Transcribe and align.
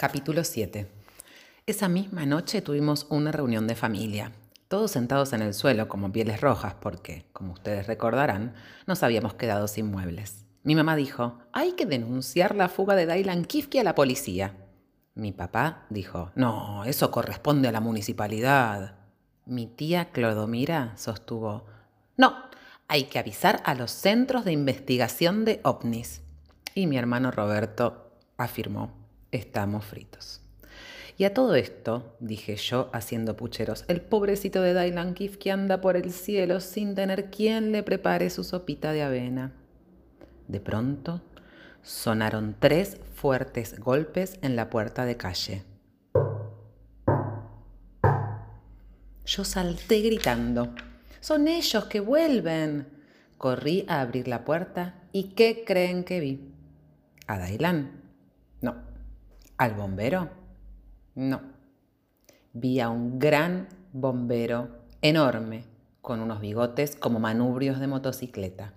Capítulo 0.00 0.44
7. 0.44 0.86
Esa 1.66 1.88
misma 1.88 2.24
noche 2.24 2.62
tuvimos 2.62 3.08
una 3.10 3.32
reunión 3.32 3.66
de 3.66 3.74
familia, 3.74 4.30
todos 4.68 4.92
sentados 4.92 5.32
en 5.32 5.42
el 5.42 5.54
suelo 5.54 5.88
como 5.88 6.12
pieles 6.12 6.40
rojas 6.40 6.74
porque, 6.80 7.24
como 7.32 7.54
ustedes 7.54 7.88
recordarán, 7.88 8.54
nos 8.86 9.02
habíamos 9.02 9.34
quedado 9.34 9.66
sin 9.66 9.90
muebles. 9.90 10.44
Mi 10.62 10.76
mamá 10.76 10.94
dijo, 10.94 11.40
hay 11.52 11.72
que 11.72 11.84
denunciar 11.84 12.54
la 12.54 12.68
fuga 12.68 12.94
de 12.94 13.12
Dylan 13.12 13.44
Kifke 13.44 13.80
a 13.80 13.82
la 13.82 13.96
policía. 13.96 14.54
Mi 15.16 15.32
papá 15.32 15.84
dijo, 15.90 16.30
no, 16.36 16.84
eso 16.84 17.10
corresponde 17.10 17.66
a 17.66 17.72
la 17.72 17.80
municipalidad. 17.80 18.94
Mi 19.46 19.66
tía 19.66 20.12
Clodomira 20.12 20.92
sostuvo, 20.96 21.66
no, 22.16 22.36
hay 22.86 23.06
que 23.06 23.18
avisar 23.18 23.62
a 23.64 23.74
los 23.74 23.90
centros 23.90 24.44
de 24.44 24.52
investigación 24.52 25.44
de 25.44 25.58
ovnis. 25.64 26.20
Y 26.76 26.86
mi 26.86 26.96
hermano 26.98 27.32
Roberto 27.32 28.12
afirmó, 28.36 29.07
estamos 29.32 29.84
fritos. 29.84 30.40
Y 31.16 31.24
a 31.24 31.34
todo 31.34 31.56
esto, 31.56 32.16
dije 32.20 32.54
yo 32.54 32.90
haciendo 32.92 33.36
pucheros, 33.36 33.84
el 33.88 34.00
pobrecito 34.00 34.62
de 34.62 34.72
Dylan 34.72 35.14
Kif 35.14 35.36
que 35.36 35.50
anda 35.50 35.80
por 35.80 35.96
el 35.96 36.12
cielo 36.12 36.60
sin 36.60 36.94
tener 36.94 37.28
quien 37.30 37.72
le 37.72 37.82
prepare 37.82 38.30
su 38.30 38.44
sopita 38.44 38.92
de 38.92 39.02
avena. 39.02 39.52
De 40.46 40.60
pronto 40.60 41.20
sonaron 41.82 42.54
tres 42.60 42.98
fuertes 43.14 43.80
golpes 43.80 44.38
en 44.42 44.54
la 44.54 44.70
puerta 44.70 45.04
de 45.04 45.16
calle. 45.16 45.64
Yo 49.26 49.44
salté 49.44 50.00
gritando. 50.02 50.72
Son 51.20 51.48
ellos 51.48 51.84
que 51.86 51.98
vuelven. 51.98 52.86
Corrí 53.36 53.84
a 53.88 54.00
abrir 54.00 54.28
la 54.28 54.44
puerta 54.44 55.02
y 55.12 55.34
¿qué 55.34 55.64
creen 55.66 56.04
que 56.04 56.20
vi? 56.20 56.54
¿A 57.26 57.44
Dylan? 57.44 57.97
¿Al 59.58 59.74
bombero? 59.74 60.30
No. 61.16 61.40
Vi 62.52 62.78
a 62.78 62.90
un 62.90 63.18
gran 63.18 63.66
bombero 63.92 64.68
enorme, 65.02 65.64
con 66.00 66.20
unos 66.20 66.40
bigotes 66.40 66.94
como 66.94 67.18
manubrios 67.18 67.80
de 67.80 67.88
motocicleta, 67.88 68.72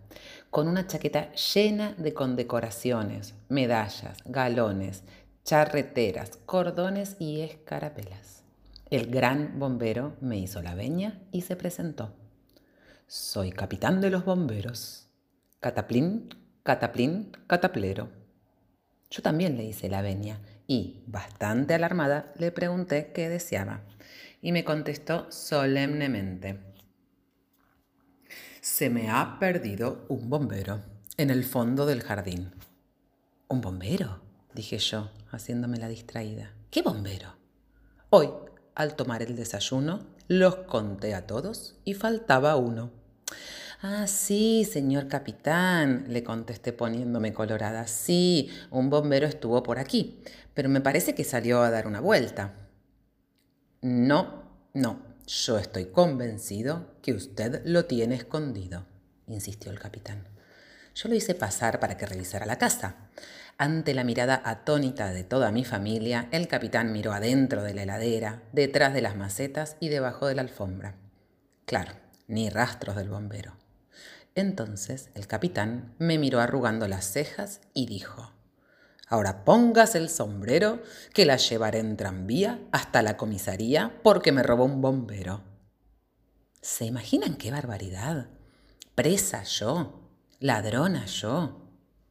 con 0.50 0.68
una 0.68 0.88
chaqueta 0.88 1.32
llena 1.34 1.94
de 2.00 2.16
condecoraciones, 2.16 3.36
medallas, 3.48 4.18
galones, 4.26 5.04
charreteras, 5.44 6.40
cordones 6.48 7.16
y 7.20 7.42
escarapelas. 7.42 8.44
El 8.90 9.12
gran 9.12 9.60
bombero 9.60 10.16
me 10.20 10.40
hizo 10.40 10.64
la 10.64 10.74
veña 10.74 11.22
y 11.32 11.42
se 11.42 11.56
presentó. 11.56 12.16
Soy 13.06 13.52
capitán 13.52 14.02
de 14.02 14.10
los 14.10 14.26
bomberos. 14.26 15.10
Cataplín, 15.60 16.30
cataplín, 16.64 17.34
cataplero. 17.46 18.21
Yo 19.12 19.22
también 19.22 19.58
le 19.58 19.66
hice 19.66 19.90
la 19.90 20.02
veña 20.02 20.40
y, 20.68 21.04
bastante 21.06 21.74
alarmada, 21.74 22.32
le 22.38 22.52
pregunté 22.52 23.12
qué 23.14 23.28
deseaba. 23.28 23.82
Y 24.42 24.54
me 24.54 24.64
contestó 24.64 25.30
solemnemente. 25.30 26.60
Se 28.62 28.90
me 28.90 29.12
ha 29.12 29.38
perdido 29.38 30.06
un 30.08 30.30
bombero 30.30 30.82
en 31.18 31.30
el 31.30 31.44
fondo 31.44 31.86
del 31.86 32.02
jardín. 32.02 32.52
¿Un 33.50 33.60
bombero? 33.60 34.22
dije 34.54 34.78
yo, 34.78 35.12
haciéndome 35.30 35.78
la 35.78 35.90
distraída. 35.90 36.54
¿Qué 36.72 36.82
bombero? 36.82 37.36
Hoy, 38.10 38.30
al 38.76 38.96
tomar 38.96 39.22
el 39.22 39.36
desayuno, 39.36 40.08
los 40.30 40.56
conté 40.56 41.16
a 41.16 41.28
todos 41.28 41.76
y 41.84 41.96
faltaba 41.96 42.56
uno. 42.56 43.01
Ah, 43.84 44.06
sí, 44.06 44.64
señor 44.64 45.08
capitán, 45.08 46.06
le 46.08 46.24
contesté 46.24 46.72
poniéndome 46.72 47.34
colorada. 47.34 47.88
Sí, 47.88 48.52
un 48.70 48.92
bombero 48.92 49.26
estuvo 49.26 49.64
por 49.64 49.80
aquí, 49.80 50.24
pero 50.54 50.70
me 50.70 50.82
parece 50.82 51.16
que 51.16 51.24
salió 51.24 51.64
a 51.64 51.72
dar 51.72 51.88
una 51.88 52.00
vuelta. 52.00 52.54
No, 53.82 54.44
no, 54.76 55.02
yo 55.26 55.58
estoy 55.58 55.86
convencido 55.86 56.94
que 57.02 57.14
usted 57.14 57.64
lo 57.66 57.86
tiene 57.86 58.14
escondido, 58.14 58.86
insistió 59.26 59.72
el 59.72 59.80
capitán. 59.80 60.28
Yo 60.94 61.10
lo 61.10 61.16
hice 61.16 61.34
pasar 61.34 61.80
para 61.80 61.98
que 61.98 62.06
revisara 62.06 62.46
la 62.46 62.60
casa. 62.60 63.10
Ante 63.58 63.96
la 63.96 64.04
mirada 64.04 64.44
atónita 64.46 65.12
de 65.12 65.24
toda 65.24 65.52
mi 65.52 65.66
familia, 65.66 66.28
el 66.32 66.48
capitán 66.48 66.92
miró 66.92 67.14
adentro 67.14 67.64
de 67.64 67.74
la 67.74 67.82
heladera, 67.82 68.44
detrás 68.52 68.94
de 68.94 69.02
las 69.02 69.16
macetas 69.16 69.78
y 69.80 69.90
debajo 69.90 70.28
de 70.28 70.36
la 70.36 70.44
alfombra. 70.44 70.98
Claro, 71.66 71.94
ni 72.28 72.50
rastros 72.52 72.96
del 72.96 73.10
bombero. 73.10 73.61
Entonces 74.36 75.10
el 75.14 75.28
capitán 75.28 75.94
me 76.00 76.18
miró 76.18 76.40
arrugando 76.40 76.88
las 76.88 77.06
cejas 77.06 77.62
y 77.74 77.86
dijo, 77.86 78.32
Ahora 79.12 79.44
pongas 79.44 79.96
el 79.96 80.08
sombrero 80.08 80.82
que 81.14 81.26
la 81.26 81.36
llevaré 81.36 81.80
en 81.80 81.98
tranvía 81.98 82.62
hasta 82.72 83.02
la 83.02 83.18
comisaría 83.18 84.00
porque 84.04 84.32
me 84.32 84.42
robó 84.42 84.64
un 84.64 84.82
bombero. 84.82 85.44
¿Se 86.62 86.86
imaginan 86.86 87.36
qué 87.36 87.52
barbaridad? 87.52 88.30
Presa 88.96 89.44
yo, 89.44 90.10
ladrona 90.40 91.08
yo. 91.08 91.60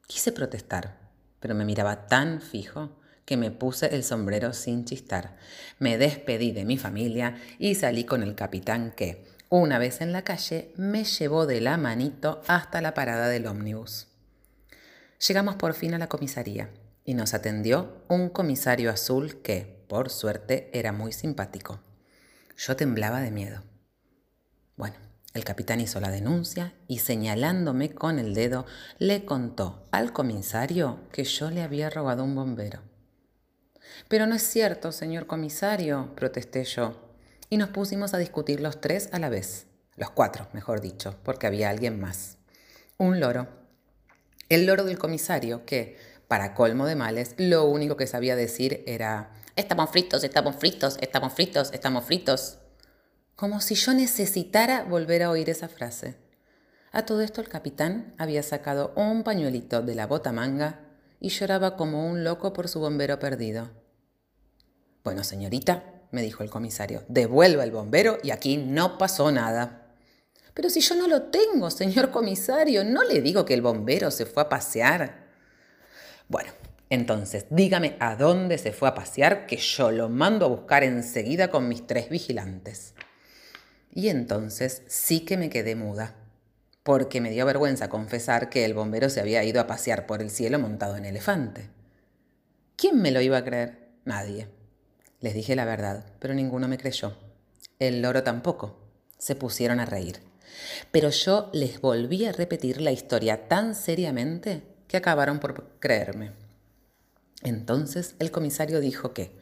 Quise 0.06 0.32
protestar, 0.32 1.10
pero 1.40 1.54
me 1.54 1.64
miraba 1.64 2.06
tan 2.06 2.42
fijo 2.42 2.98
que 3.24 3.38
me 3.38 3.50
puse 3.50 3.94
el 3.94 4.04
sombrero 4.04 4.52
sin 4.52 4.84
chistar. 4.84 5.38
Me 5.78 5.96
despedí 5.96 6.52
de 6.52 6.66
mi 6.66 6.76
familia 6.76 7.36
y 7.58 7.76
salí 7.76 8.04
con 8.04 8.22
el 8.22 8.34
capitán 8.34 8.92
que, 8.94 9.24
una 9.50 9.78
vez 9.78 10.00
en 10.00 10.12
la 10.12 10.22
calle, 10.22 10.72
me 10.76 11.02
llevó 11.02 11.44
de 11.44 11.60
la 11.60 11.76
manito 11.76 12.40
hasta 12.46 12.80
la 12.80 12.94
parada 12.94 13.28
del 13.28 13.48
ómnibus. 13.48 14.06
Llegamos 15.26 15.56
por 15.56 15.74
fin 15.74 15.92
a 15.92 15.98
la 15.98 16.08
comisaría 16.08 16.70
y 17.04 17.14
nos 17.14 17.34
atendió 17.34 18.04
un 18.08 18.30
comisario 18.30 18.90
azul 18.90 19.42
que, 19.42 19.84
por 19.88 20.08
suerte, 20.08 20.70
era 20.72 20.92
muy 20.92 21.12
simpático. 21.12 21.80
Yo 22.56 22.76
temblaba 22.76 23.20
de 23.20 23.32
miedo. 23.32 23.64
Bueno, 24.76 24.96
el 25.34 25.42
capitán 25.42 25.80
hizo 25.80 25.98
la 25.98 26.12
denuncia 26.12 26.72
y 26.86 27.00
señalándome 27.00 27.92
con 27.92 28.20
el 28.20 28.34
dedo 28.34 28.66
le 28.98 29.24
contó 29.24 29.88
al 29.90 30.12
comisario 30.12 31.00
que 31.10 31.24
yo 31.24 31.50
le 31.50 31.62
había 31.62 31.90
robado 31.90 32.22
un 32.22 32.36
bombero. 32.36 32.82
Pero 34.08 34.26
no 34.28 34.36
es 34.36 34.42
cierto, 34.42 34.92
señor 34.92 35.26
comisario, 35.26 36.14
protesté 36.14 36.64
yo 36.64 37.09
y 37.50 37.56
nos 37.56 37.70
pusimos 37.70 38.14
a 38.14 38.18
discutir 38.18 38.60
los 38.60 38.80
tres 38.80 39.08
a 39.12 39.18
la 39.18 39.28
vez, 39.28 39.66
los 39.96 40.10
cuatro, 40.10 40.48
mejor 40.52 40.80
dicho, 40.80 41.18
porque 41.24 41.48
había 41.48 41.68
alguien 41.68 42.00
más. 42.00 42.38
Un 42.96 43.18
loro. 43.18 43.48
El 44.48 44.66
loro 44.66 44.84
del 44.84 44.98
comisario, 44.98 45.66
que, 45.66 45.98
para 46.28 46.54
colmo 46.54 46.86
de 46.86 46.94
males, 46.94 47.34
lo 47.36 47.64
único 47.64 47.96
que 47.96 48.06
sabía 48.06 48.36
decir 48.36 48.84
era, 48.86 49.32
estamos 49.56 49.90
fritos, 49.90 50.22
estamos 50.22 50.56
fritos, 50.56 50.96
estamos 51.00 51.32
fritos, 51.32 51.72
estamos 51.72 52.04
fritos. 52.04 52.58
Como 53.34 53.60
si 53.60 53.74
yo 53.74 53.94
necesitara 53.94 54.84
volver 54.84 55.24
a 55.24 55.30
oír 55.30 55.50
esa 55.50 55.68
frase. 55.68 56.16
A 56.92 57.04
todo 57.04 57.20
esto 57.20 57.40
el 57.40 57.48
capitán 57.48 58.14
había 58.16 58.42
sacado 58.42 58.92
un 58.96 59.24
pañuelito 59.24 59.82
de 59.82 59.94
la 59.94 60.06
bota 60.06 60.32
manga 60.32 60.80
y 61.18 61.30
lloraba 61.30 61.76
como 61.76 62.06
un 62.06 62.22
loco 62.22 62.52
por 62.52 62.68
su 62.68 62.80
bombero 62.80 63.18
perdido. 63.18 63.70
Bueno, 65.02 65.24
señorita, 65.24 65.99
me 66.10 66.22
dijo 66.22 66.42
el 66.42 66.50
comisario. 66.50 67.04
Devuelva 67.08 67.64
el 67.64 67.70
bombero 67.70 68.18
y 68.22 68.30
aquí 68.30 68.56
no 68.56 68.98
pasó 68.98 69.30
nada. 69.30 69.86
Pero 70.54 70.68
si 70.68 70.80
yo 70.80 70.94
no 70.94 71.06
lo 71.06 71.22
tengo, 71.24 71.70
señor 71.70 72.10
comisario, 72.10 72.84
no 72.84 73.04
le 73.04 73.20
digo 73.20 73.44
que 73.44 73.54
el 73.54 73.62
bombero 73.62 74.10
se 74.10 74.26
fue 74.26 74.42
a 74.42 74.48
pasear. 74.48 75.28
Bueno, 76.28 76.50
entonces 76.90 77.46
dígame 77.50 77.96
a 78.00 78.16
dónde 78.16 78.58
se 78.58 78.72
fue 78.72 78.88
a 78.88 78.94
pasear, 78.94 79.46
que 79.46 79.56
yo 79.56 79.90
lo 79.90 80.08
mando 80.08 80.46
a 80.46 80.48
buscar 80.48 80.84
enseguida 80.84 81.50
con 81.50 81.68
mis 81.68 81.86
tres 81.86 82.10
vigilantes. 82.10 82.94
Y 83.92 84.08
entonces 84.08 84.82
sí 84.88 85.20
que 85.20 85.36
me 85.36 85.50
quedé 85.50 85.76
muda, 85.76 86.14
porque 86.82 87.20
me 87.20 87.30
dio 87.30 87.46
vergüenza 87.46 87.88
confesar 87.88 88.50
que 88.50 88.64
el 88.64 88.74
bombero 88.74 89.08
se 89.08 89.20
había 89.20 89.44
ido 89.44 89.60
a 89.60 89.66
pasear 89.66 90.06
por 90.06 90.20
el 90.20 90.30
cielo 90.30 90.58
montado 90.58 90.96
en 90.96 91.04
elefante. 91.04 91.70
¿Quién 92.76 93.00
me 93.00 93.10
lo 93.10 93.20
iba 93.20 93.38
a 93.38 93.44
creer? 93.44 93.90
Nadie. 94.04 94.59
Les 95.20 95.34
dije 95.34 95.54
la 95.54 95.64
verdad, 95.64 96.04
pero 96.18 96.34
ninguno 96.34 96.66
me 96.66 96.78
creyó. 96.78 97.16
El 97.78 98.02
loro 98.02 98.22
tampoco. 98.22 98.78
Se 99.18 99.34
pusieron 99.34 99.80
a 99.80 99.84
reír. 99.84 100.20
Pero 100.90 101.10
yo 101.10 101.50
les 101.52 101.80
volví 101.80 102.24
a 102.24 102.32
repetir 102.32 102.80
la 102.80 102.90
historia 102.90 103.48
tan 103.48 103.74
seriamente 103.74 104.62
que 104.88 104.96
acabaron 104.96 105.38
por 105.38 105.78
creerme. 105.78 106.32
Entonces 107.42 108.14
el 108.18 108.30
comisario 108.30 108.80
dijo 108.80 109.12
que, 109.12 109.38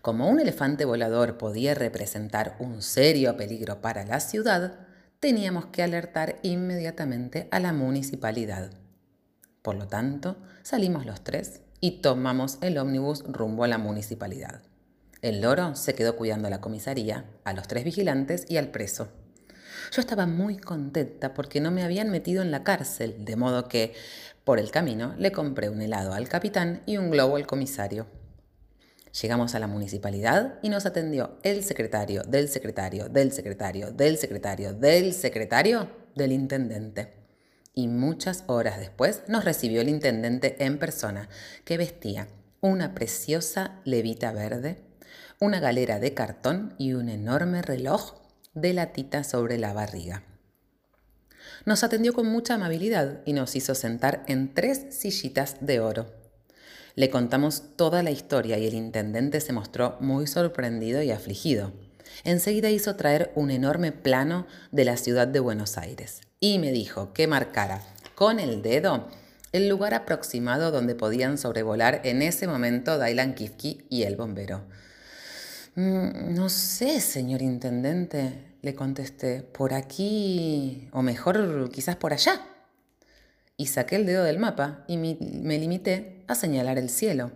como 0.00 0.28
un 0.28 0.40
elefante 0.40 0.84
volador 0.84 1.38
podía 1.38 1.74
representar 1.74 2.56
un 2.58 2.82
serio 2.82 3.36
peligro 3.36 3.80
para 3.80 4.04
la 4.04 4.20
ciudad, 4.20 4.86
teníamos 5.20 5.66
que 5.66 5.82
alertar 5.82 6.38
inmediatamente 6.42 7.48
a 7.50 7.60
la 7.60 7.72
municipalidad. 7.72 8.70
Por 9.62 9.76
lo 9.76 9.86
tanto, 9.86 10.36
salimos 10.62 11.06
los 11.06 11.22
tres 11.22 11.60
y 11.80 12.02
tomamos 12.02 12.58
el 12.60 12.78
ómnibus 12.78 13.22
rumbo 13.24 13.64
a 13.64 13.68
la 13.68 13.78
municipalidad. 13.78 14.62
El 15.22 15.40
loro 15.40 15.76
se 15.76 15.94
quedó 15.94 16.16
cuidando 16.16 16.50
la 16.50 16.60
comisaría, 16.60 17.24
a 17.44 17.52
los 17.52 17.68
tres 17.68 17.84
vigilantes 17.84 18.44
y 18.48 18.56
al 18.56 18.72
preso. 18.72 19.08
Yo 19.92 20.00
estaba 20.00 20.26
muy 20.26 20.56
contenta 20.56 21.32
porque 21.32 21.60
no 21.60 21.70
me 21.70 21.84
habían 21.84 22.10
metido 22.10 22.42
en 22.42 22.50
la 22.50 22.64
cárcel, 22.64 23.24
de 23.24 23.36
modo 23.36 23.68
que, 23.68 23.94
por 24.42 24.58
el 24.58 24.72
camino, 24.72 25.14
le 25.18 25.30
compré 25.30 25.68
un 25.68 25.80
helado 25.80 26.12
al 26.12 26.28
capitán 26.28 26.82
y 26.86 26.96
un 26.96 27.12
globo 27.12 27.36
al 27.36 27.46
comisario. 27.46 28.08
Llegamos 29.20 29.54
a 29.54 29.60
la 29.60 29.68
municipalidad 29.68 30.58
y 30.60 30.70
nos 30.70 30.86
atendió 30.86 31.38
el 31.44 31.62
secretario 31.62 32.24
del 32.24 32.48
secretario 32.48 33.08
del 33.08 33.30
secretario 33.30 33.92
del 33.92 34.18
secretario 34.18 34.74
del 34.74 35.12
secretario 35.12 35.88
del 36.16 36.32
intendente. 36.32 37.12
Y 37.74 37.86
muchas 37.86 38.42
horas 38.48 38.80
después 38.80 39.22
nos 39.28 39.44
recibió 39.44 39.82
el 39.82 39.88
intendente 39.88 40.64
en 40.64 40.80
persona, 40.80 41.28
que 41.64 41.76
vestía 41.76 42.26
una 42.60 42.92
preciosa 42.94 43.80
levita 43.84 44.32
verde, 44.32 44.91
una 45.42 45.58
galera 45.58 45.98
de 45.98 46.14
cartón 46.14 46.72
y 46.78 46.92
un 46.92 47.08
enorme 47.08 47.62
reloj 47.62 48.14
de 48.54 48.72
latita 48.74 49.24
sobre 49.24 49.58
la 49.58 49.72
barriga. 49.72 50.22
Nos 51.66 51.82
atendió 51.82 52.12
con 52.12 52.28
mucha 52.28 52.54
amabilidad 52.54 53.22
y 53.24 53.32
nos 53.32 53.56
hizo 53.56 53.74
sentar 53.74 54.22
en 54.28 54.54
tres 54.54 54.84
sillitas 54.90 55.56
de 55.60 55.80
oro. 55.80 56.06
Le 56.94 57.10
contamos 57.10 57.74
toda 57.74 58.04
la 58.04 58.12
historia 58.12 58.56
y 58.56 58.68
el 58.68 58.74
intendente 58.74 59.40
se 59.40 59.52
mostró 59.52 59.96
muy 59.98 60.28
sorprendido 60.28 61.02
y 61.02 61.10
afligido. 61.10 61.72
Enseguida 62.22 62.70
hizo 62.70 62.94
traer 62.94 63.32
un 63.34 63.50
enorme 63.50 63.90
plano 63.90 64.46
de 64.70 64.84
la 64.84 64.96
ciudad 64.96 65.26
de 65.26 65.40
Buenos 65.40 65.76
Aires 65.76 66.20
y 66.38 66.60
me 66.60 66.70
dijo 66.70 67.12
que 67.12 67.26
marcara 67.26 67.82
con 68.14 68.38
el 68.38 68.62
dedo 68.62 69.08
el 69.50 69.68
lugar 69.68 69.92
aproximado 69.92 70.70
donde 70.70 70.94
podían 70.94 71.36
sobrevolar 71.36 72.00
en 72.04 72.22
ese 72.22 72.46
momento 72.46 72.96
Dailan 72.96 73.34
Kifki 73.34 73.86
y 73.90 74.04
el 74.04 74.14
bombero. 74.14 74.62
Mm, 75.74 76.34
no 76.34 76.48
sé, 76.48 77.00
señor 77.00 77.40
intendente, 77.42 78.56
le 78.62 78.74
contesté, 78.74 79.42
por 79.42 79.72
aquí, 79.72 80.88
o 80.92 81.02
mejor 81.02 81.70
quizás 81.70 81.96
por 81.96 82.12
allá 82.12 82.46
y 83.56 83.66
saqué 83.66 83.96
el 83.96 84.06
dedo 84.06 84.24
del 84.24 84.38
mapa 84.38 84.84
y 84.86 84.96
me 84.98 85.58
limité 85.58 86.24
a 86.26 86.34
señalar 86.34 86.78
el 86.78 86.90
cielo. 86.90 87.32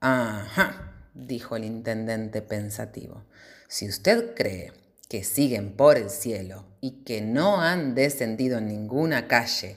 Ajá, 0.00 0.92
dijo 1.14 1.56
el 1.56 1.64
intendente 1.64 2.40
pensativo. 2.42 3.24
Si 3.68 3.88
usted 3.88 4.34
cree 4.34 4.72
que 5.08 5.24
siguen 5.24 5.72
por 5.72 5.96
el 5.96 6.10
cielo 6.10 6.64
y 6.80 7.02
que 7.04 7.20
no 7.20 7.60
han 7.60 7.94
descendido 7.94 8.58
en 8.58 8.68
ninguna 8.68 9.28
calle, 9.28 9.76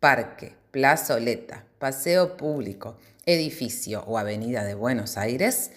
parque, 0.00 0.54
plazoleta, 0.70 1.64
paseo 1.78 2.36
público, 2.36 2.98
edificio 3.26 4.02
o 4.06 4.18
avenida 4.18 4.64
de 4.64 4.74
Buenos 4.74 5.16
Aires, 5.16 5.70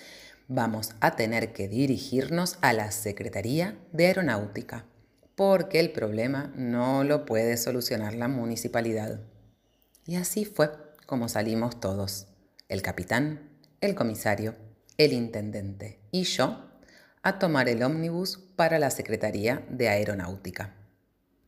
vamos 0.50 0.96
a 1.00 1.16
tener 1.16 1.54
que 1.54 1.68
dirigirnos 1.68 2.58
a 2.62 2.74
la 2.74 2.92
Secretaría 2.92 3.78
de 3.94 4.08
Aeronáutica 4.08 4.86
porque 5.36 5.80
el 5.80 5.92
problema 5.92 6.52
no 6.58 7.06
lo 7.06 7.26
puede 7.26 7.56
solucionar 7.56 8.14
la 8.16 8.28
municipalidad. 8.28 9.22
Y 10.06 10.18
así 10.18 10.44
fue 10.44 10.72
como 11.06 11.30
salimos 11.30 11.80
todos, 11.80 12.28
el 12.68 12.82
capitán, 12.82 13.58
el 13.80 13.96
comisario, 13.96 14.56
el 14.98 15.14
intendente 15.14 16.02
y 16.12 16.24
yo, 16.24 16.70
a 17.22 17.40
tomar 17.40 17.70
el 17.70 17.84
ómnibus 17.84 18.38
para 18.56 18.80
la 18.80 18.90
Secretaría 18.90 19.66
de 19.70 19.88
Aeronáutica. 19.88 20.76